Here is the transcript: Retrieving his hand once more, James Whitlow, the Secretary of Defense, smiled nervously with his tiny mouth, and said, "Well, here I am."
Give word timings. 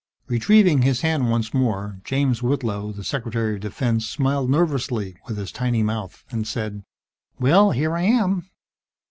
Retrieving 0.27 0.81
his 0.81 1.01
hand 1.01 1.29
once 1.29 1.53
more, 1.53 2.01
James 2.05 2.41
Whitlow, 2.41 2.91
the 2.91 3.03
Secretary 3.03 3.53
of 3.53 3.59
Defense, 3.61 4.09
smiled 4.09 4.49
nervously 4.49 5.15
with 5.27 5.37
his 5.37 5.51
tiny 5.51 5.83
mouth, 5.83 6.23
and 6.31 6.47
said, 6.47 6.81
"Well, 7.39 7.69
here 7.69 7.95
I 7.95 8.01
am." 8.01 8.49